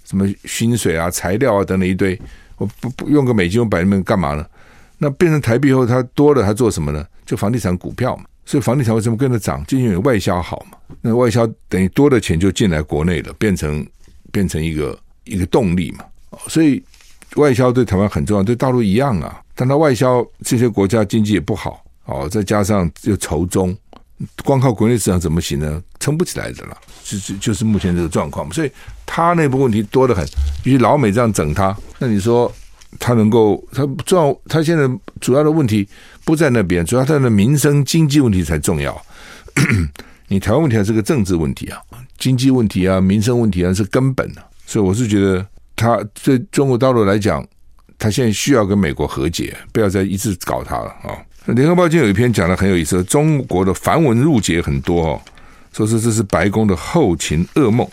[0.03, 2.15] 什么薪水啊、材料啊等等一堆。
[2.57, 4.45] 我不不用个美金，我摆那边干嘛呢？
[4.97, 7.05] 那变成台币后，它多了，它做什么呢？
[7.25, 8.25] 就房地产股票嘛。
[8.45, 9.63] 所以房地产为什么跟着涨？
[9.65, 10.77] 就因为外销好嘛。
[11.01, 13.85] 那外销等于多的钱就进来国内了，变成
[14.31, 16.05] 变成一个一个动力嘛。
[16.47, 16.83] 所以。
[17.37, 19.41] 外销对台湾很重要，对大陆一样啊。
[19.55, 23.75] 但它外销这些国家经济也不好哦，再加上又仇中，
[24.43, 25.81] 光靠国内市场怎么行呢？
[25.99, 28.51] 撑不起来的了，就就就是目前这个状况。
[28.53, 28.71] 所以
[29.05, 30.25] 他内部问题多得很，
[30.63, 32.51] 与其老美这样整他，那你说
[32.99, 33.63] 他能够？
[33.71, 34.39] 他重要？
[34.47, 34.87] 他现在
[35.19, 35.87] 主要的问题
[36.23, 38.99] 不在那边，主要他的民生经济问题才重要。
[40.27, 41.79] 你台湾问题还是个政治问题啊，
[42.17, 44.43] 经济问题啊，民生问题啊是根本的。
[44.65, 45.45] 所以我是觉得。
[45.77, 47.45] 他对中国大陆来讲，
[47.99, 51.11] 他现在需要跟美国和解，不要再一直搞他了啊！
[51.53, 55.21] 联合报今天有一篇讲的很有意思，中国的繁文缛节很多哦，
[55.71, 57.87] 说是这是白宫的后勤噩梦。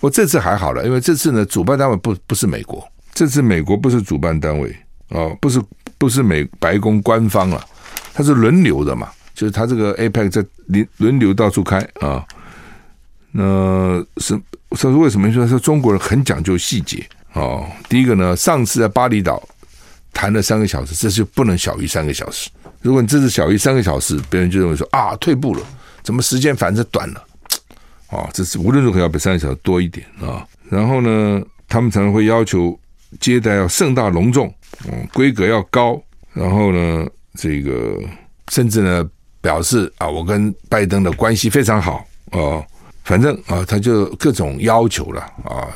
[0.00, 4.74] 我这次还好了，因为这次呢，主办单位不不是美国，这次美国不是主办单位
[5.10, 5.62] 哦，不是
[5.96, 7.64] 不是美白宫官方了，
[8.12, 12.24] 它是轮流的嘛，就是他这个 APEC 在轮轮流到处开啊。
[13.30, 14.36] 那是
[14.72, 17.08] 说为什么说说中国人很讲究细节？
[17.34, 19.40] 哦，第一个呢，上次在巴厘岛
[20.12, 22.50] 谈了三个小时，这就不能小于三个小时。
[22.88, 25.60] 如果你这是小于三个小时，别人就认为说啊，退步了，
[26.02, 27.22] 怎么时间反正短了？
[28.06, 32.74] 啊，这是无论如何要比三个小时多一点啊、然后呢，他们常常会要求
[33.20, 34.50] 接待要盛大隆重，
[34.86, 36.02] 嗯，规格要高。
[36.32, 38.00] 然后呢，这个
[38.50, 39.06] 甚至呢
[39.42, 42.64] 表示啊，我跟拜登的关系非常好哦，
[43.04, 45.68] 反正啊，他就各种要求了啊。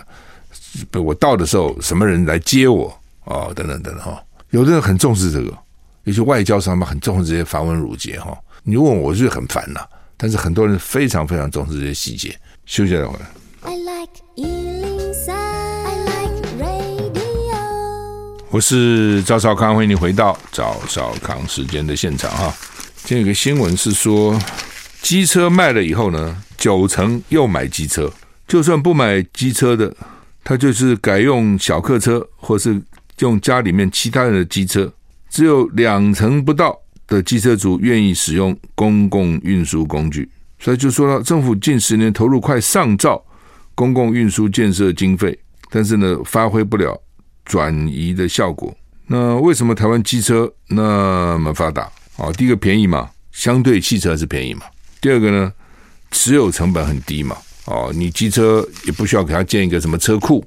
[0.94, 2.88] 我到的时候，什么人来接我
[3.26, 5.54] 啊、等等等等哈，有的人很重视这个，
[6.04, 8.36] 有些外交上面很重视这些繁文缛节哈。
[8.64, 9.80] 你问我，我就很烦呐。
[10.16, 12.36] 但是很多人非常非常重视这些细节。
[12.66, 13.26] 休息再回来。
[13.62, 17.56] I like 103, I like radio.
[18.50, 22.54] 我是赵少康，欢迎你回到赵少康时间的现场哈。
[23.04, 24.38] 今天有个新闻是说，
[25.00, 28.12] 机车卖了以后呢，九成又买机车，
[28.46, 29.94] 就算不买机车的，
[30.44, 32.80] 他就是改用小客车，或是
[33.18, 34.92] 用家里面其他人的机车，
[35.32, 40.30] 只有两成不到的机车族愿意使用公共运输工具。
[40.58, 43.24] 所以就说到，政府近十年投入快上兆
[43.74, 45.36] 公共运输建设经费，
[45.70, 47.00] 但是呢，发挥不了
[47.46, 48.76] 转移的效果。
[49.06, 51.90] 那为什么台湾机车那么发达？
[52.18, 54.66] 啊，第一个便宜嘛，相对汽车还是便宜嘛。
[55.00, 55.50] 第二个呢，
[56.10, 57.34] 持有成本很低嘛。
[57.64, 60.44] 哦，你机车也不需要给它建一个什么车库，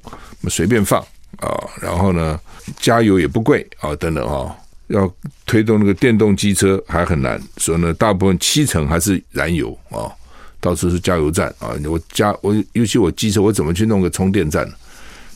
[0.48, 1.02] 随便放
[1.40, 1.50] 啊。
[1.82, 2.40] 然后呢，
[2.78, 4.56] 加油也不贵啊，等等啊。
[4.88, 5.12] 要
[5.46, 10.12] 推动那个电动机车还很难，所以呢，大部分七成还是燃油啊，
[10.60, 11.74] 到处是加油站啊。
[11.90, 14.66] 我加我，尤其我机车，我怎么去弄个充电站？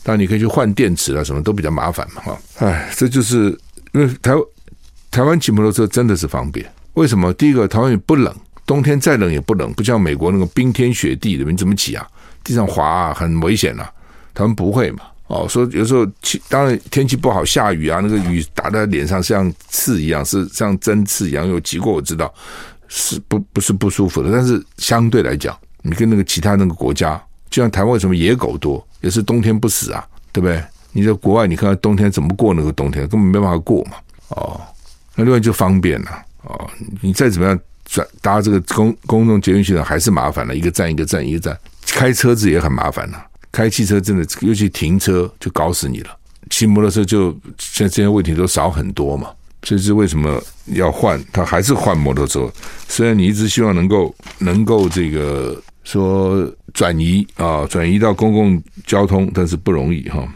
[0.02, 2.22] 当然你可以去换电池啊，什么都比较麻烦嘛。
[2.22, 3.58] 哈，哎，这就是
[3.92, 4.32] 因为台
[5.10, 6.64] 台湾骑摩托车真的是方便。
[6.94, 7.32] 为什么？
[7.34, 8.34] 第一个，台湾也不冷，
[8.64, 12.06] 冬天再冷也不冷，不像美国那个冰天雪地的，你怎么骑啊？
[12.42, 13.92] 地上滑啊，很危险啊。
[14.32, 15.02] 他们不会嘛。
[15.30, 21.46] 哦，说有时候气，当然天气不好，下雨啊，那个雨打在脸上像刺一样，是像针刺一样。
[21.46, 22.34] 有骑过我知道，
[22.88, 24.32] 是不不是不舒服的。
[24.32, 27.16] 但是相对来讲，你跟那个其他那个国家，
[27.48, 30.60] 就像台湾为什么野狗多，也是冬天不死啊，对不对？
[30.90, 33.92] 你在国外，你看看冬天怎么过那个冬天，根本没办法过嘛。
[34.30, 34.60] 哦，
[35.14, 36.10] 那另外就方便了。
[36.42, 36.68] 哦，
[37.00, 43.26] 你再怎么样转搭这个公公共捷运系统还是麻烦了，一个站一个站一个站，开车子也很麻烦了。
[43.52, 46.16] 开汽车真的，尤其停车就搞死你了。
[46.48, 49.28] 骑摩托车就现在这些问题都少很多嘛。
[49.62, 51.22] 所以是为什么要换？
[51.32, 52.50] 他还是换摩托车。
[52.88, 60.26] 虽然你一直希望能够能够这个说转移啊，转移到公共交通，但是不容易哈。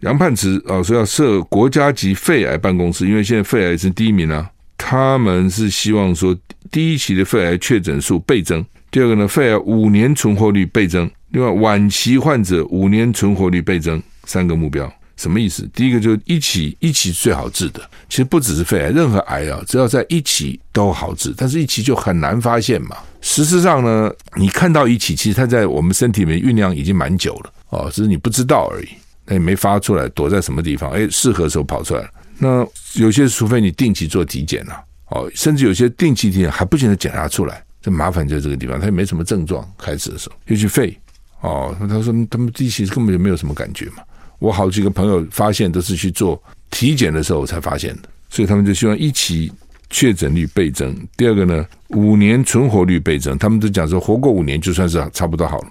[0.00, 4.50] 杨盼池啊说要设国家级肺癌办公室，因为现在肺癌是第一名啊。
[4.76, 6.36] 他们是希望说
[6.70, 11.10] 第一期的肺癌确诊数倍增，第二个呢，肺癌五年存活率倍增。
[11.34, 15.68] 另外，晚期患者五年存活率倍增，三个目标什么意思？
[15.74, 22.96] 第一个就是一期一期最好治的，其实不只是肺癌，任何癌啊，只要在一期都好治，但是一期就很难发现嘛。
[23.20, 28.88] 事实上呢，你看到一期，其实它在我们身体里面酝酿已经蛮久了哦，只是你不知道而已，
[29.26, 30.92] 那也没发出来，躲在什么地方？
[30.92, 32.10] 哎，适合的时候跑出来了。
[32.38, 40.96] 那有些除非你定期做体检了，哦，甚至有些定期体检还不见得检查出来，这麻烦就在这个地方，它也没什么症状，开始的时候尤其肺。
[41.44, 44.02] 哦，他说他们第一期根本就没有什么感觉嘛。
[44.38, 49.52] 我好几个朋友发现都是去做体检的时候才发现的，所以他们就希望一期
[49.90, 50.96] 确诊率倍增。
[51.18, 55.68] 第二个呢，五年存活率倍增，他们都讲说活过五年就算是差不多好了。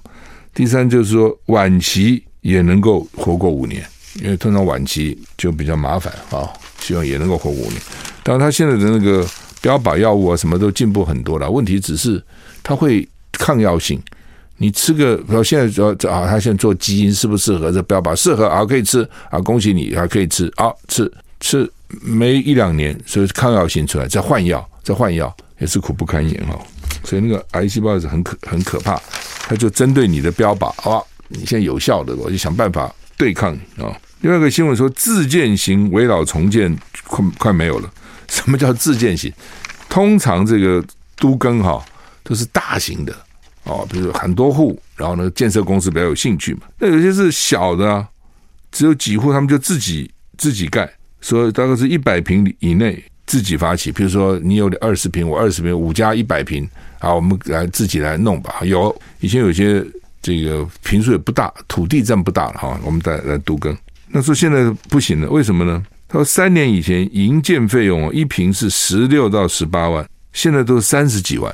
[0.54, 3.84] 第三就是说晚期也能够活过五年，
[4.22, 6.48] 因为通常晚期就比较麻烦啊，
[6.80, 7.82] 希望也能够活五年。
[8.22, 9.28] 当然，他现在的那个
[9.60, 12.24] 标靶药物啊，什么都进步很多了，问题只是
[12.62, 14.00] 它会抗药性。
[14.58, 17.72] 你吃个，比如现在说啊，他现在做基因适不适合？
[17.72, 21.70] 这标靶适合啊，可以吃啊，恭喜你还可以吃啊，吃吃
[22.02, 26.58] 没一两年，所以抗药性出来，再换药，再换药也是苦不堪言哈。
[27.04, 29.02] 所以那个癌细胞是很可很可怕，
[29.40, 33.92] 它就针对你的标靶啊，你现在有效的，我就想办法对抗你啊。
[34.22, 36.74] 另外一个新闻说，自建型围绕重建
[37.06, 37.92] 快快没有了。
[38.30, 39.32] 什么叫自建型？
[39.90, 40.82] 通常这个
[41.18, 41.84] 都更哈
[42.24, 43.14] 都是大型的。
[43.64, 46.62] 哦，比如说很多户，然后呢，建设公司比较有兴趣嘛。
[46.78, 48.06] 那有些是小的，
[48.72, 53.92] 只有几户，他们就自己自己盖，所以大概是一百平以内自己发起。
[53.92, 56.68] 比如说你有二十平，我二十平，五家一百平，
[57.00, 58.62] 啊，我们来自己来弄吧。
[58.64, 59.82] 有以前有些
[60.22, 63.76] 这个平数也不大，土地占不大了哈，我们再来都更。
[64.10, 65.82] 那说现在不行了，为什么呢？
[66.10, 71.54] 他说三年以前营建费用一平是十六到十八万，现在都是三十几万，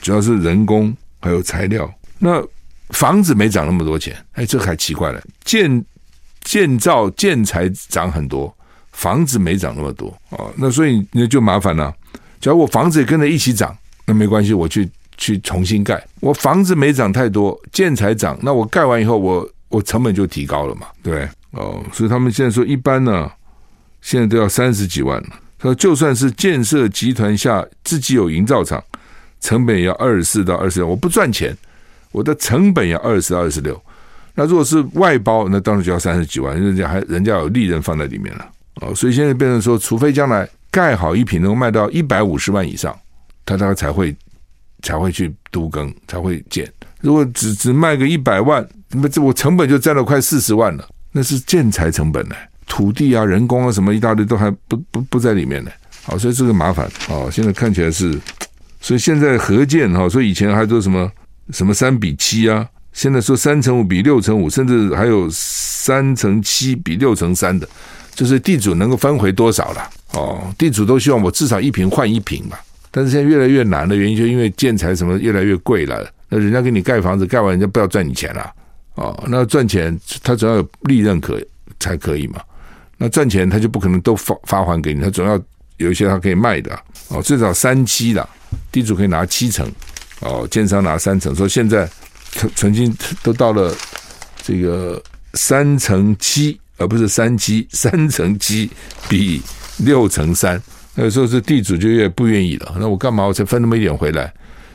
[0.00, 0.96] 主要是人工。
[1.22, 2.44] 还有材料，那
[2.90, 5.22] 房子没涨那么多钱，哎，这还奇怪了。
[5.44, 5.82] 建
[6.42, 8.54] 建造建材涨很多，
[8.90, 10.52] 房子没涨那么多哦。
[10.56, 11.94] 那所以那就麻烦了。
[12.40, 16.04] 假如我房子也跟着一起涨，那没关系，我去去重新盖。
[16.20, 21.82] 我房子没涨太多，建材涨，那我盖完以后，我我成本就提高了嘛，对哦。
[21.92, 23.30] 所以他们现在说，一般呢，
[24.00, 25.28] 现在都要三十几万了。
[25.56, 28.82] 他说，就算是建设集团下自己有营造厂。
[29.42, 31.54] 成本也要二十四到二十六，我不赚钱，
[32.12, 33.78] 我的成本要二十到二十六。
[34.34, 38.94] 那如果是外包，那当然就要三十几万，人家还人家有利润放在里面了哦。
[38.94, 42.98] 所以现在变成说，除非将来盖好一品能够卖到一百五十万以上，
[43.44, 44.16] 他大概才会
[44.80, 46.66] 才会去都更，才会建。
[47.02, 52.34] 如果只只卖个一百万，那么这我成本就占了快四十万了，那是建材成本呢，
[52.66, 55.70] 土地啊、人工啊什么一大堆都还不不不在里面呢。
[56.04, 57.28] 好，所以这个麻烦哦。
[57.30, 58.18] 现在看起来是，
[58.82, 61.08] 所以现在合建哈，所以以前还说什么
[61.52, 67.66] 什么三比七啊，现在说三乘五比六乘五，甚至还有三乘七比六乘三的，
[68.12, 70.52] 就是地主能够分回多少了哦。
[70.58, 72.58] 地主都希望我至少一平换一平嘛。
[72.90, 76.04] 但是现在越来越难的原因，就因为建材什么越来越贵了。
[76.28, 78.52] 那人家给你盖房子，盖完人家不要赚你钱了
[78.96, 79.24] 哦。
[79.28, 81.40] 那赚钱他总要有利润可
[81.78, 82.40] 才可以嘛。
[82.98, 85.40] 那赚钱他就不可能都发发还给你，他总要。
[85.78, 86.78] 有一些他可以卖的
[87.08, 88.28] 哦，最少三七的，
[88.70, 89.70] 地主可以拿七成
[90.20, 91.34] 哦，建商拿三成。
[91.34, 91.88] 说现在
[92.54, 93.74] 曾经都到了
[94.42, 95.02] 这个
[95.34, 98.70] 三成七，而不是三七， 三成七
[99.08, 99.42] 比
[99.78, 100.60] 六成三。
[100.94, 102.76] 那有时候是地主就越不愿意了。
[102.78, 104.32] 那我干嘛我才分那么一点回来？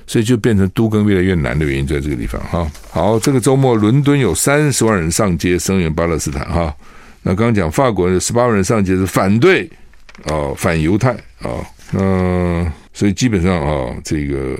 [0.07, 2.71] 所以就变成都更越来越难的原因在这个地方哈。
[2.89, 6.73] 好，这个周末伦敦有三十万人上街声援巴勒斯坦哈。
[7.23, 9.69] 那刚刚讲法国有十八万人上街是反对。
[10.23, 11.61] 哦，反犹太啊，
[11.91, 14.57] 那、哦呃、所以基本上啊、这个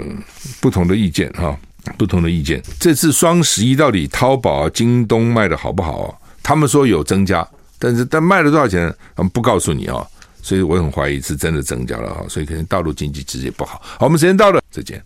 [0.61, 1.57] 不同的意见哈、
[1.97, 2.61] 不同的意见。
[2.79, 6.13] 这次双十一到底淘宝啊、京东卖的好不好啊？
[6.43, 7.45] 他们说有增加，
[7.79, 10.05] 但是但卖了多少钱，他们不告诉你啊、
[10.43, 13.81] 所以我很怀疑是真的增加了哈，所以可能大陆经济其实也不好。
[13.81, 14.95] 好，我们时间到了，再见。